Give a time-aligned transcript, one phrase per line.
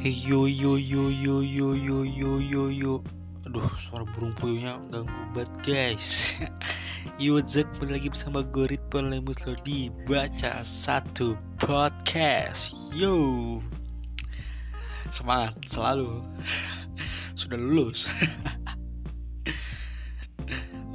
[0.00, 3.04] Eh yo yo yo yo yo yo yo yo yo.
[3.44, 6.40] Aduh suara burung puyuhnya ganggu banget guys.
[7.20, 8.40] Yo up Balik lagi bersama
[9.12, 12.72] Lemus lo di Baca Satu Podcast.
[12.96, 13.60] Yo.
[15.12, 16.24] Semangat selalu.
[17.36, 18.08] Sudah lulus.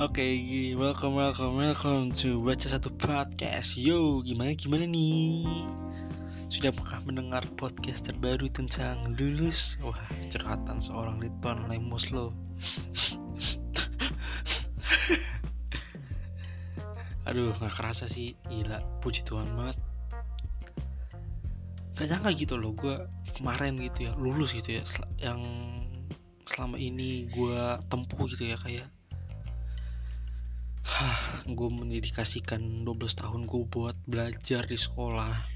[0.02, 0.34] Oke, okay,
[0.74, 3.78] welcome, welcome, welcome to Baca Satu Podcast.
[3.78, 5.46] Yo, gimana, gimana nih?
[6.56, 9.76] Sudah pernah mendengar podcast terbaru tentang lulus?
[9.84, 10.00] Wah,
[10.32, 12.32] curhatan seorang Ridwan Lemus lo.
[17.28, 18.40] Aduh, gak kerasa sih.
[18.48, 19.76] Gila, puji Tuhan banget.
[22.00, 23.04] Gak nyangka gitu loh, gue
[23.36, 24.88] kemarin gitu ya Lulus gitu ya.
[25.20, 25.44] Yang
[26.48, 28.88] selama ini gue tempuh gitu ya Kayak.
[31.52, 35.55] Gue mendedikasikan 12 tahun gue buat belajar di sekolah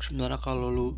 [0.00, 0.88] sebenarnya kalau lu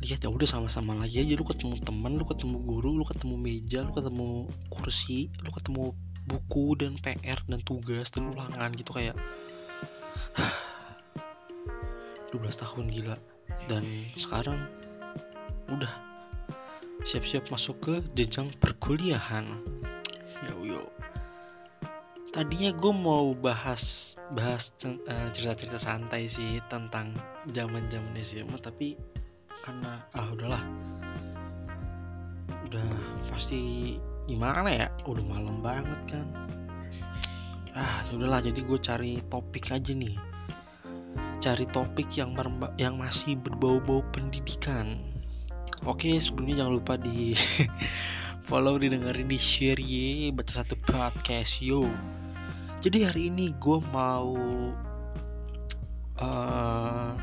[0.00, 1.36] lihat ya udah sama-sama lagi aja.
[1.36, 5.92] Lu ketemu teman lu ketemu guru lu ketemu meja lu ketemu kursi lu ketemu
[6.24, 9.16] buku dan PR dan tugas dan ulangan gitu kayak
[12.32, 13.16] 12 tahun gila.
[13.68, 14.66] Dan sekarang
[15.70, 15.90] udah
[17.04, 19.46] siap-siap masuk ke jenjang perkuliahan
[22.30, 27.10] tadinya gue mau bahas bahas uh, cerita-cerita santai sih tentang
[27.50, 28.94] zaman-zaman SMA tapi
[29.60, 30.62] karena ah udahlah.
[32.70, 32.90] Udah
[33.34, 33.94] pasti
[34.30, 34.86] gimana ya?
[35.04, 36.26] Udah malam banget kan.
[37.74, 40.14] Ah udahlah jadi gue cari topik aja nih.
[41.42, 42.38] Cari topik yang
[42.78, 45.02] yang masih berbau-bau pendidikan.
[45.82, 47.34] Oke sebelumnya jangan lupa di
[48.50, 51.86] follow didengerin di share ye baca satu podcast yo.
[52.82, 54.34] Jadi hari ini gue mau
[56.18, 57.14] uh,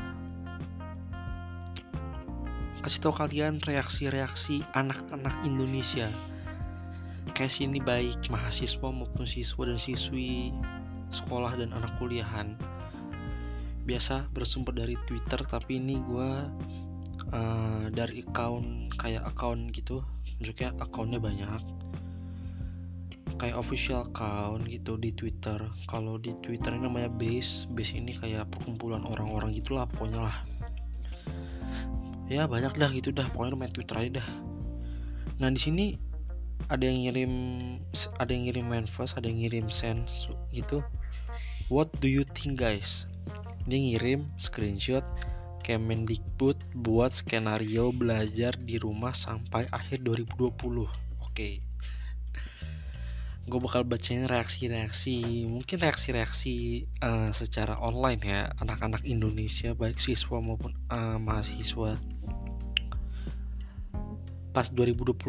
[2.80, 6.08] kasih tau kalian reaksi-reaksi anak-anak Indonesia.
[7.36, 10.56] Kayak sini baik mahasiswa maupun siswa dan siswi
[11.12, 12.56] sekolah dan anak kuliahan.
[13.84, 16.30] Biasa bersumber dari Twitter tapi ini gue
[17.36, 20.00] uh, dari account kayak account gitu
[20.38, 21.62] maksudnya akunnya banyak
[23.38, 25.62] kayak official account gitu di Twitter.
[25.86, 30.36] Kalau di Twitter ini namanya base, base ini kayak perkumpulan orang-orang gitulah pokoknya lah.
[32.28, 34.28] Ya banyak dah gitu dah, pokoknya main Twitter aja dah.
[35.38, 35.86] Nah di sini
[36.66, 37.32] ada yang ngirim
[38.18, 40.10] ada yang ngirim manifest, ada yang ngirim send
[40.50, 40.82] gitu.
[41.70, 43.06] What do you think guys?
[43.70, 45.06] Dia ngirim screenshot
[45.68, 50.48] Kemendikbud buat skenario belajar di rumah sampai akhir 2020.
[50.48, 50.88] Oke.
[51.20, 51.54] Okay
[53.48, 60.76] gue bakal bacain reaksi-reaksi mungkin reaksi-reaksi uh, secara online ya anak-anak Indonesia baik siswa maupun
[60.92, 61.96] uh, mahasiswa.
[64.52, 65.24] Pas 2021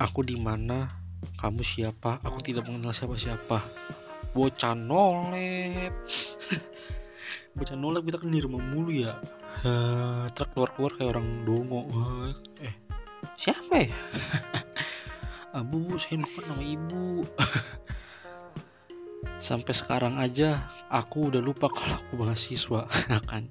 [0.00, 0.88] aku di mana?
[1.36, 2.16] Kamu siapa?
[2.24, 3.60] Aku tidak mengenal siapa-siapa.
[4.32, 5.92] Bocah nolep.
[7.56, 9.20] Bocah nolep kita kan di rumah mulu ya
[9.64, 11.82] uh, truk keluar-keluar kayak orang dongo.
[12.60, 12.74] Eh
[13.40, 13.92] siapa ya?
[15.58, 17.24] Abu saya lupa nama ibu.
[19.48, 22.88] Sampai sekarang aja aku udah lupa kalau aku mahasiswa
[23.30, 23.48] kan?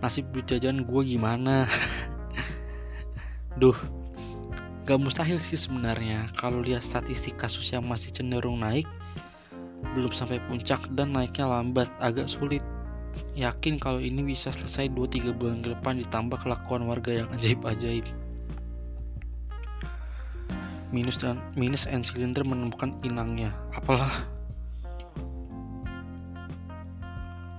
[0.00, 1.64] Nasib duit jajan gue gimana?
[3.56, 3.76] Duh
[4.84, 6.28] gak mustahil sih sebenarnya.
[6.36, 8.84] Kalau lihat statistik kasus yang masih cenderung naik
[9.94, 12.64] belum sampai puncak dan naiknya lambat agak sulit
[13.34, 18.06] yakin kalau ini bisa selesai 2-3 bulan ke depan ditambah kelakuan warga yang ajaib-ajaib.
[20.94, 23.50] Minus dan minus and cylinder menemukan inangnya.
[23.74, 24.30] Apalah?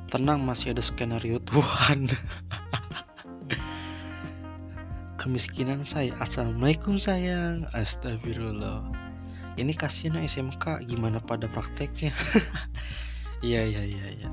[0.07, 2.07] Tenang masih ada skenario Tuhan.
[5.19, 6.15] Kemiskinan saya.
[6.23, 7.67] Assalamualaikum sayang.
[7.75, 8.87] Astagfirullah.
[9.59, 12.15] Ini kasihan SMK gimana pada prakteknya?
[13.43, 14.29] Iya iya iya iya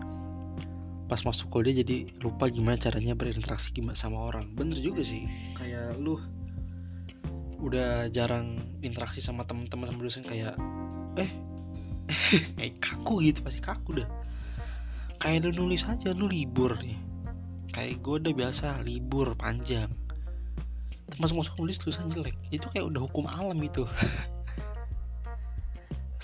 [1.12, 4.49] pas masuk kuliah jadi lupa gimana caranya berinteraksi gimana sama orang.
[4.56, 5.29] Bener juga sih.
[5.53, 6.17] Kayak lu
[7.61, 10.56] udah jarang interaksi sama teman-teman sama dosen kayak
[11.20, 11.29] eh
[12.56, 14.09] kayak kaku gitu pasti kaku dah.
[15.20, 16.97] Kayak lu nulis aja lu libur nih.
[17.76, 19.93] Kayak gue udah biasa libur panjang.
[21.12, 22.41] Termasuk masuk nulis tulisan jelek.
[22.49, 23.85] Itu kayak udah hukum alam itu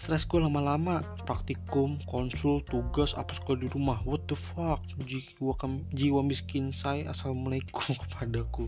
[0.08, 1.04] stres gue lama-lama.
[1.28, 4.00] Praktikum konsul tugas apa sekolah di rumah.
[4.08, 4.80] What the fuck?
[5.04, 5.52] Jiwa,
[5.92, 8.64] jiwa miskin saya assalamualaikum kepadaku.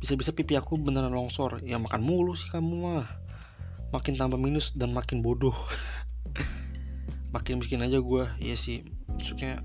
[0.00, 1.60] Bisa-bisa pipi aku beneran longsor.
[1.68, 3.04] Ya makan mulu sih kamu mah.
[3.92, 5.52] Makin tambah minus dan makin bodoh.
[7.36, 8.88] Makin miskin aja gue iya sih.
[9.12, 9.60] Maksudnya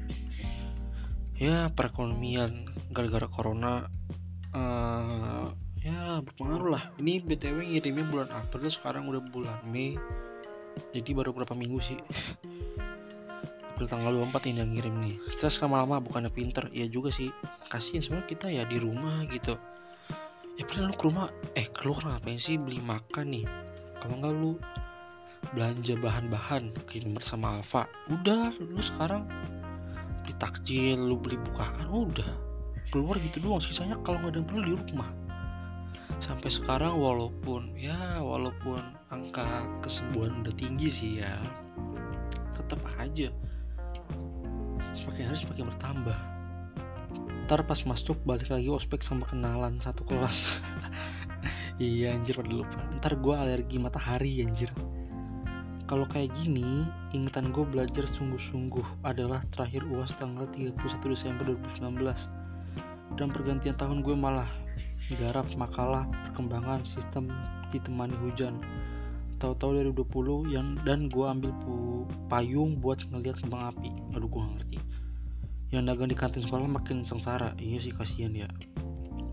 [1.40, 3.88] ya perekonomian gara-gara corona
[4.52, 5.48] uh,
[5.82, 6.84] ya berpengaruh lah.
[7.02, 9.98] Ini btw ngirimnya bulan April sekarang udah bulan Mei.
[10.94, 11.98] Jadi baru berapa minggu sih?
[13.74, 15.16] April tanggal 24 ini yang ngirim nih.
[15.34, 16.70] Stres lama-lama bukannya pinter.
[16.70, 17.34] Ya juga sih.
[17.68, 19.58] Kasihin sebenarnya kita ya di rumah gitu.
[20.56, 21.28] Ya pernah lu ke rumah?
[21.58, 23.46] Eh keluar ngapain sih beli makan nih?
[23.98, 24.54] Kalau nggak lu
[25.58, 27.90] belanja bahan-bahan kirim bersama Alfa.
[28.14, 29.26] Udah lu sekarang
[30.22, 32.38] beli takjil lu beli bukaan udah.
[32.94, 35.10] Keluar gitu doang sisanya kalau nggak ada yang perlu di rumah
[36.22, 38.80] sampai sekarang walaupun ya walaupun
[39.10, 41.42] angka kesembuhan udah tinggi sih ya
[42.54, 43.34] tetap aja.
[44.94, 46.18] Semakin hari semakin bertambah.
[47.50, 50.38] Ntar pas masuk balik lagi ospek sama kenalan satu kelas.
[51.82, 52.78] Iya anjir pada lupa.
[53.02, 54.70] Ntar gue alergi matahari anjir.
[55.90, 60.78] Kalau kayak gini, ingatan gue belajar sungguh-sungguh adalah terakhir UAS tanggal 31
[61.10, 63.18] Desember 2019.
[63.18, 64.46] Dan pergantian tahun gue malah
[65.18, 67.28] garap makalah perkembangan sistem
[67.74, 68.60] ditemani hujan.
[69.42, 71.50] Tahu-tahu dari 20 yang dan gue ambil
[72.30, 73.90] payung buat ngeliat kembang api.
[74.14, 74.78] Aduh gue gak ngerti.
[75.74, 77.58] Yang dagang di kantin sekolah makin sengsara.
[77.58, 78.48] Iya sih kasihan ya.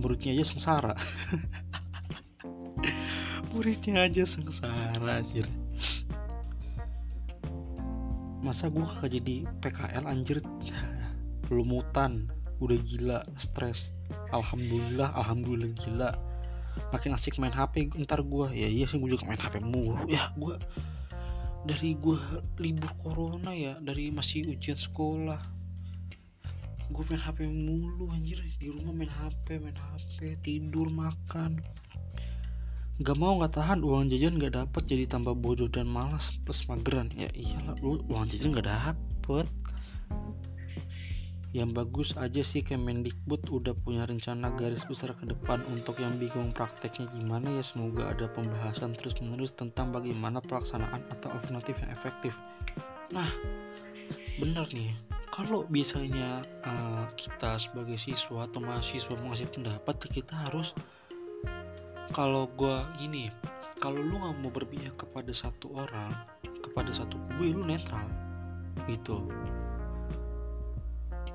[0.00, 0.94] Muridnya aja sengsara.
[3.52, 5.44] Muridnya aja sengsara anjir
[8.38, 10.38] masa gue kagak jadi PKL anjir
[11.54, 12.30] lumutan
[12.62, 13.90] udah gila stres
[14.32, 16.10] alhamdulillah alhamdulillah gila.
[16.94, 19.98] Makin asik main HP ntar gue ya iya sih gue juga main HP mulu.
[20.06, 20.56] Ya gue
[21.66, 22.18] dari gue
[22.62, 25.58] libur corona ya dari masih ujian sekolah
[26.88, 28.40] gue main HP mulu anjir.
[28.56, 31.60] Di rumah main HP main HP tidur makan.
[32.98, 37.12] Gak mau gak tahan uang jajan gak dapet jadi tambah bodoh dan malas plus mageran.
[37.14, 39.46] Ya iyalah lu uang jajan gak dapet
[41.58, 46.54] yang bagus aja sih Kemendikbud udah punya rencana garis besar ke depan untuk yang bingung
[46.54, 47.62] prakteknya gimana ya.
[47.66, 52.32] Semoga ada pembahasan terus menerus tentang bagaimana pelaksanaan atau alternatif yang efektif.
[53.10, 53.26] Nah
[54.38, 54.94] bener nih
[55.34, 60.72] kalau biasanya uh, kita sebagai siswa atau mahasiswa mengasih pendapat kita harus
[62.14, 63.28] kalau gue gini
[63.82, 66.14] kalau lu nggak mau berpihak kepada satu orang
[66.62, 68.06] kepada satu kubu ya lu netral
[68.86, 69.26] gitu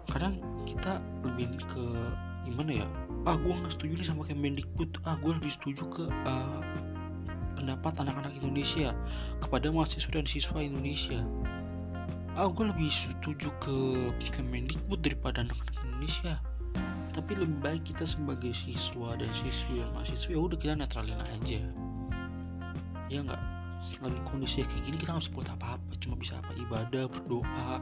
[0.10, 1.84] kadang kita lebih ke
[2.44, 2.88] gimana ya?
[3.24, 5.00] Ah gue nggak setuju nih sama Kemendikbud.
[5.08, 6.60] Ah gue lebih setuju ke uh,
[7.56, 8.92] pendapat anak-anak Indonesia
[9.40, 11.24] kepada mahasiswa dan siswa Indonesia.
[12.36, 13.76] Ah gue lebih setuju ke
[14.36, 16.42] Kemendikbud daripada anak-anak Indonesia.
[17.14, 21.62] Tapi lebih baik kita sebagai siswa dan siswi yang mahasiswa ya udah kita netralin aja.
[23.08, 23.42] Ya nggak?
[24.02, 25.92] Lagi kondisi kayak gini kita nggak bisa apa-apa.
[26.02, 26.52] Cuma bisa apa?
[26.58, 27.80] Ibadah berdoa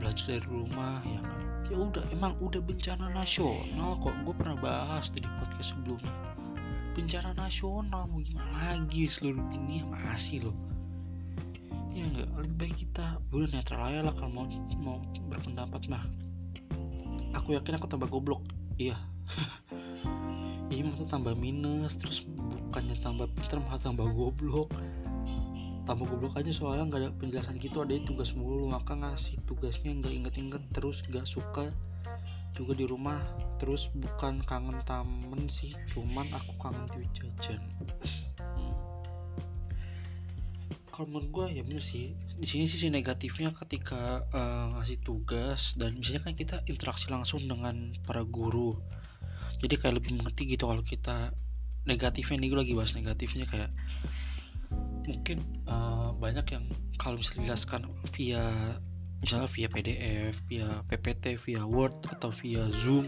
[0.00, 1.40] belajar dari rumah ya kan?
[1.72, 4.14] Ya udah emang udah bencana nasional kok.
[4.24, 6.12] Gue pernah bahas di podcast sebelumnya.
[6.92, 10.56] Bencana nasional mau gimana lagi seluruh dunia masih loh.
[11.92, 14.46] Ya enggak lebih baik kita udah netral aja lah kalau mau
[14.80, 14.98] mau
[15.28, 16.04] berpendapat mah.
[17.40, 18.44] Aku yakin aku tambah goblok.
[18.76, 18.96] Iya.
[20.72, 24.72] Ini maksudnya tambah minus terus bukannya tambah pinter malah tambah goblok
[25.82, 30.14] tambah goblok aja soalnya nggak ada penjelasan gitu ada tugas mulu maka ngasih tugasnya nggak
[30.14, 31.74] inget-inget terus nggak suka
[32.52, 33.18] juga di rumah
[33.56, 37.62] terus bukan kangen tamen sih cuman aku kangen duit jajan.
[40.92, 42.12] Kalau menurut gue ya bener sih.
[42.36, 47.96] Di sini sisi negatifnya ketika uh, ngasih tugas dan misalnya kan kita interaksi langsung dengan
[48.04, 48.76] para guru.
[49.64, 51.32] Jadi kayak lebih mengerti gitu kalau kita
[51.88, 53.70] negatifnya nih gue lagi bahas negatifnya kayak
[55.06, 56.64] mungkin uh, banyak yang
[56.98, 57.82] kalau misalnya dijelaskan
[58.14, 58.44] via
[59.22, 63.06] misalnya via PDF, via PPT, via Word atau via Zoom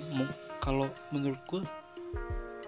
[0.62, 1.62] kalau menurut gue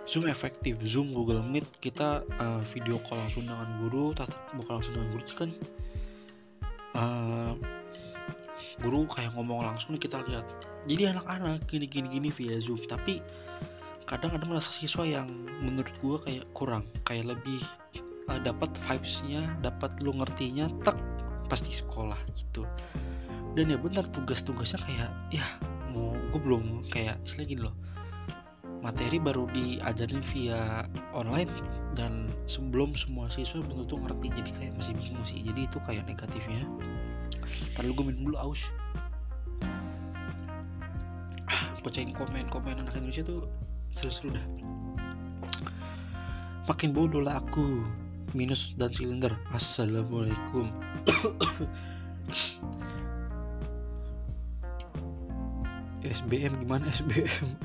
[0.07, 0.79] Zoom efektif.
[0.87, 5.25] Zoom Google Meet kita uh, video call langsung dengan guru tatap muka langsung dengan guru
[5.35, 5.51] kan
[6.95, 7.53] uh,
[8.83, 10.47] guru kayak ngomong langsung kita lihat.
[10.87, 12.83] Jadi anak-anak gini gini gini via Zoom.
[12.87, 13.23] Tapi
[14.07, 15.27] kadang ada merasa siswa yang
[15.63, 17.59] menurut gue kayak kurang kayak lebih
[18.31, 20.99] uh, dapat vibesnya dapat lu ngertinya tek
[21.47, 22.67] pasti sekolah gitu.
[23.57, 25.47] Dan ya benar tugas-tugasnya kayak ya
[25.95, 27.77] mau gue belum kayak istilah gini loh
[28.87, 31.51] materi baru diajarin via online
[31.99, 35.43] dan sebelum semua siswa betul-betul ngerti jadi kayak masih bingung sih.
[35.43, 36.63] Jadi itu kayak negatifnya.
[37.75, 38.63] Terlalu gue minum dulu aus.
[41.83, 43.51] Bacain komen-komen anak Indonesia tuh
[43.91, 44.47] seru-seru dah.
[46.71, 47.83] Makin bodoh lah aku
[48.37, 49.33] minus dan silinder.
[49.49, 50.69] Assalamualaikum.
[56.07, 57.59] SBM gimana SBM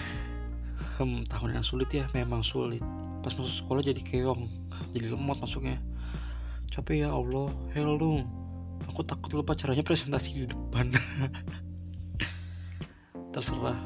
[0.96, 2.80] hmm, tahun yang sulit ya memang sulit.
[3.26, 4.46] Pas masuk sekolah jadi keong
[4.94, 5.82] jadi lemot masuknya.
[6.70, 8.24] Capek ya Allah hell dong
[8.86, 10.94] aku takut lupa caranya presentasi di depan.
[13.34, 13.76] Terserah.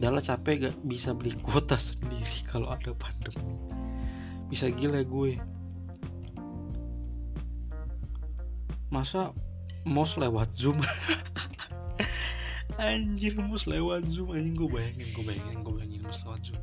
[0.00, 3.83] Dahlah capek gak bisa beli kuota sendiri kalau ada pandemi
[4.54, 5.34] bisa gila gue.
[8.86, 9.34] Masa
[9.82, 10.78] mos lewat zoom?
[12.78, 14.30] Anjir mos lewat zoom.
[14.30, 16.62] Anjing gue bayangin gue bayangin gue bayangin mos lewat zoom.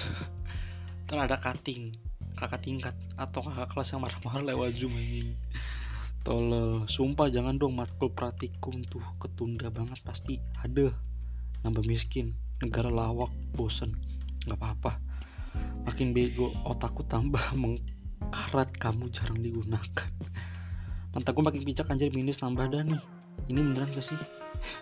[1.04, 1.92] Ntar ada cutting.
[2.40, 5.36] Kakak tingkat atau kakak kelas yang marah-marah lewat zoom anjing.
[6.24, 6.88] Tolol.
[6.88, 10.40] Sumpah jangan dong matkul praktikum tuh ketunda banget pasti.
[10.64, 10.88] Ada
[11.68, 12.32] nambah miskin.
[12.64, 13.92] Negara lawak bosen.
[14.48, 15.11] Nggak apa-apa
[16.02, 20.10] makin bego otakku tambah mengkarat kamu jarang digunakan.
[21.14, 22.98] Mantaku makin picak anjir minus nambah dah nih.
[23.46, 24.18] Ini beneran gak sih?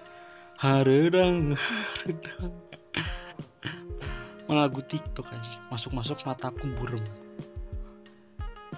[0.65, 2.57] Haredang haredang.
[4.49, 7.05] Lagu tiktok aja masuk-masuk mataku burem.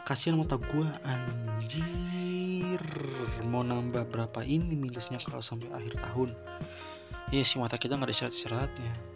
[0.03, 2.83] Kasihan mata gua anjir.
[3.47, 6.35] Mau nambah berapa ini minusnya kalau sampai akhir tahun?
[7.31, 9.12] Iya sih mata kita nggak ada istirahat-istirahatnya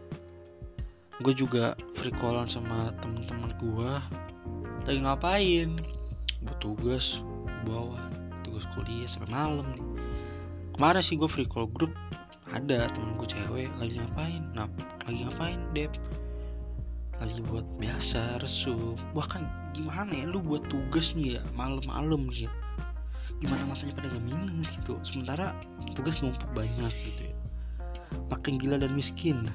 [1.25, 3.91] gue juga free callan sama temen-temen gue
[4.85, 5.81] lagi ngapain?
[6.45, 7.25] Buat tugas
[7.65, 8.13] bawa
[8.45, 9.87] tugas kuliah sampai malam nih.
[10.77, 11.91] Kemarin sih gue free call grup
[12.53, 14.45] ada temen gue cewek lagi ngapain?
[14.53, 14.69] Nah
[15.09, 15.93] lagi ngapain dep?
[17.17, 22.53] Lagi buat biasa resuh bahkan gimana ya lu buat tugas nih ya malam-malam ya.
[23.41, 25.01] Gimana matanya pada gak minus gitu.
[25.01, 25.57] Sementara
[25.97, 27.37] tugas numpuk banyak gitu ya.
[28.29, 29.49] Makin gila dan miskin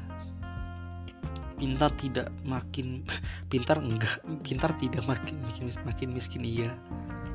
[1.61, 3.05] pintar tidak makin
[3.53, 6.73] pintar enggak pintar tidak makin makin makin miskin iya.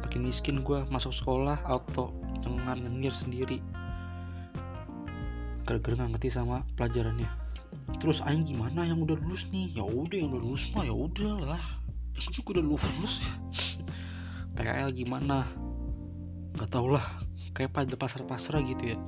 [0.03, 2.11] Makin miskin gue masuk sekolah auto
[2.43, 3.63] cengar nyengir sendiri.
[5.63, 7.31] Gara-gara nggak ngerti sama pelajarannya.
[8.03, 9.71] Terus aing gimana yang udah lulus nih?
[9.79, 11.65] Ya udah yang udah lulus mah ya udah lah.
[12.19, 13.23] Aku juga udah lulus
[14.59, 15.47] PKL gimana?
[16.59, 17.23] Nggak tau lah.
[17.55, 18.99] Kayak pada pasar pasar gitu ya.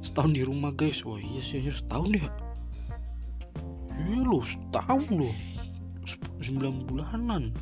[0.00, 1.04] Setahun di rumah guys.
[1.04, 2.49] Wah iya sih setahun ya
[4.00, 5.34] iya loh setahun loh.
[6.40, 7.52] Sembilan bulanan.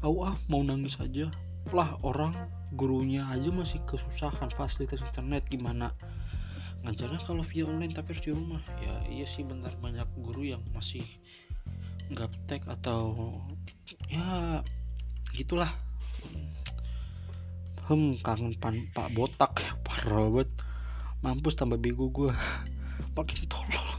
[0.00, 1.28] Aku ah mau nangis aja.
[1.72, 2.32] Lah orang
[2.76, 5.92] gurunya aja masih kesusahan fasilitas internet gimana?
[6.84, 8.62] Ngajarnya kalau via online tapi harus di rumah.
[8.80, 9.72] Ya iya sih bentar.
[9.80, 11.04] Banyak guru yang masih
[12.12, 13.36] gaptek atau
[14.08, 14.60] ya
[15.32, 15.72] gitulah.
[17.84, 19.60] Hmm kangen pan pak botak.
[19.60, 20.50] Ya parah banget.
[21.24, 22.32] Mampus tambah bego gue
[23.16, 23.93] makin tolol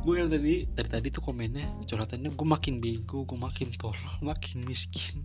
[0.00, 0.64] gue yang tadi.
[0.64, 5.24] Dari tadi tuh komennya curhatannya gue makin bego gue makin tolol makin miskin.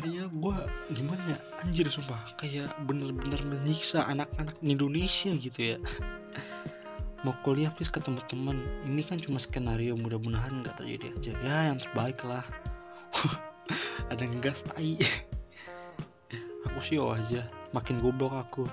[0.00, 0.56] Kayak gue
[0.96, 1.38] gimana ya?
[1.62, 2.34] Anjir sumpah.
[2.40, 5.78] Kayak bener-bener menyiksa anak-anak Indonesia gitu ya.
[7.22, 8.58] Mau kuliah please ketemu teman.
[8.88, 11.32] Ini kan cuma skenario mudah-mudahan nggak terjadi aja.
[11.44, 12.42] Ya yang terbaik lah.
[14.10, 14.98] Ada gas tai.
[16.66, 17.46] Aku sih oh aja.
[17.70, 18.66] Makin goblok aku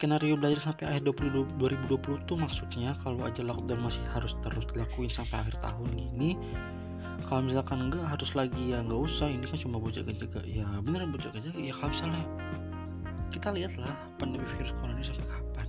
[0.00, 5.12] skenario belajar sampai akhir 20, 2020 tuh maksudnya kalau aja lockdown masih harus terus dilakuin
[5.12, 6.40] sampai akhir tahun gini
[7.28, 11.12] kalau misalkan enggak harus lagi ya nggak usah ini kan cuma buat jaga-jaga ya beneran
[11.12, 12.24] buat jaga-jaga ya kalau misalnya
[13.28, 15.66] kita lihatlah pandemi virus corona ini sampai kapan.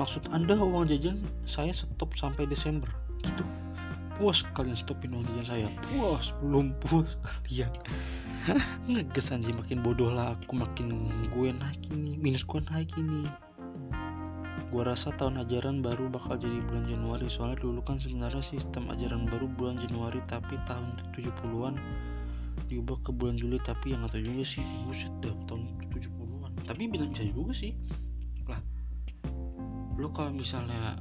[0.00, 2.88] Maksud anda uang jajan saya stop sampai Desember?
[3.22, 3.44] Gitu.
[4.16, 5.68] Puas kalian stopin uang jajan saya.
[5.92, 7.12] Puas belum puas.
[7.46, 7.70] Kalian
[8.90, 13.30] ngeges anjing makin bodoh lah aku makin gue naik ini minus gue naik ini.
[14.72, 19.28] Gue rasa tahun ajaran baru bakal jadi bulan Januari soalnya dulu kan sebenarnya sistem ajaran
[19.28, 21.76] baru bulan Januari tapi tahun 70-an
[22.72, 24.64] diubah ke bulan Juli tapi yang atau juga sih.
[24.88, 27.76] Buset dah tahun 70-an tapi bilang bisa juga sih.
[28.48, 28.58] Lah
[30.00, 30.98] lo kalau misalnya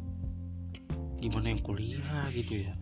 [1.22, 2.81] gimana yang kuliah gitu ya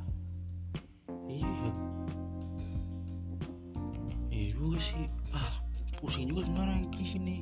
[4.89, 5.05] sih.
[5.31, 5.61] Ah
[5.99, 7.37] pusing juga sebenarnya kayak gini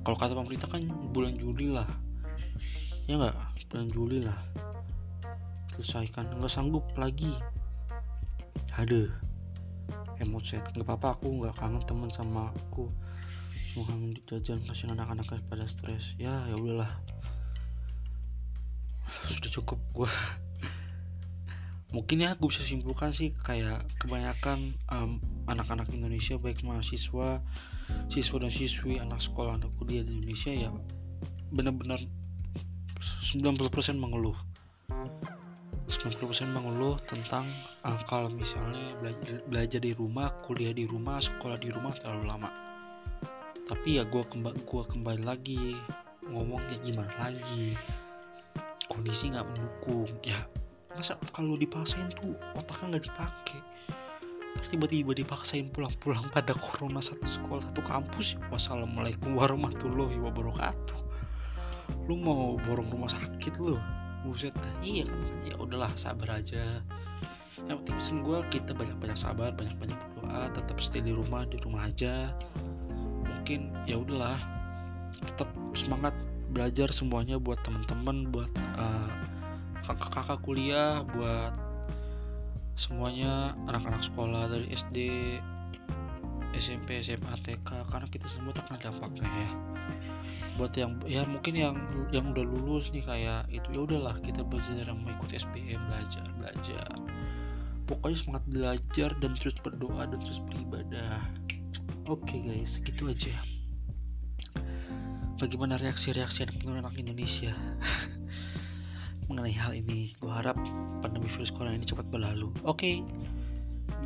[0.00, 1.84] kalau kata pemerintah kan bulan Juli lah.
[3.04, 3.36] Ya nggak?
[3.68, 4.38] Bulan Juli lah.
[5.76, 7.36] Selesaikan nggak sanggup lagi.
[8.72, 9.12] Ada.
[10.24, 10.64] Emot set.
[10.72, 12.88] Nggak apa-apa aku nggak kangen teman sama aku.
[13.70, 16.16] Cuma kangen jajan kasih anak-anak pada stres.
[16.16, 16.90] Ya ya udahlah.
[19.28, 20.10] Sudah cukup gue
[21.90, 25.18] mungkin ya gue bisa simpulkan sih kayak kebanyakan um,
[25.50, 27.42] anak-anak Indonesia baik mahasiswa
[28.06, 30.70] siswa dan siswi anak sekolah anak kuliah di Indonesia ya
[31.50, 31.98] benar-benar
[33.00, 34.36] 90% mengeluh.
[35.90, 37.50] 90% mengeluh tentang
[37.82, 42.50] uh, kalau misalnya belajar, belajar di rumah kuliah di rumah sekolah di rumah terlalu lama.
[43.66, 45.74] Tapi ya gue kembali gua kembali lagi
[46.26, 47.74] ngomong kayak gimana lagi?
[48.86, 50.38] Kondisi nggak mendukung ya
[50.94, 53.60] masa kalau dipaksain tuh otaknya nggak dipakai?
[54.70, 58.34] Tiba-tiba dipaksain pulang-pulang pada corona satu sekolah satu kampus.
[58.50, 60.98] Wassalamualaikum warahmatullahi wabarakatuh.
[62.10, 63.78] Lu mau borong rumah sakit lu?
[64.26, 64.54] Buset.
[64.82, 65.20] Iya kan?
[65.46, 66.82] Ya udahlah sabar aja.
[67.66, 71.86] Yang penting pesan gue kita banyak-banyak sabar banyak-banyak berdoa tetap stay di rumah di rumah
[71.86, 72.34] aja.
[73.26, 74.38] Mungkin ya udahlah
[75.22, 76.14] tetap semangat
[76.50, 79.10] belajar semuanya buat teman-teman buat uh,
[79.98, 81.54] kakak-kakak kuliah buat
[82.80, 84.96] semuanya anak-anak sekolah dari SD
[86.56, 89.50] SMP SMA TK karena kita semua terkena dampaknya ya.
[90.58, 91.76] Buat yang ya mungkin yang
[92.10, 96.88] yang udah lulus nih kayak itu ya udahlah kita belajar yang mengikuti SPM belajar belajar.
[97.86, 101.22] Pokoknya semangat belajar dan terus berdoa dan terus beribadah.
[102.10, 103.34] Oke okay guys gitu aja.
[105.40, 107.56] Bagaimana reaksi-reaksi anak-anak Indonesia
[109.30, 110.18] mengenai hal ini.
[110.18, 110.58] Gue harap
[110.98, 112.50] pandemi virus corona ini cepat berlalu.
[112.66, 112.96] Oke okay.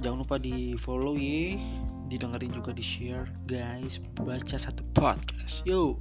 [0.04, 1.56] jangan lupa di follow ya
[2.12, 3.96] didengerin juga di share guys.
[4.20, 5.64] Baca satu podcast.
[5.64, 5.96] Yo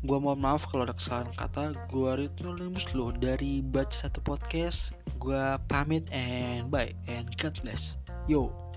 [0.00, 1.76] gue mohon maaf kalau ada kesalahan kata.
[1.92, 3.12] Gue Ritno Lemus lo.
[3.12, 8.00] Dari baca satu podcast gue pamit and bye and God bless.
[8.24, 8.67] Yo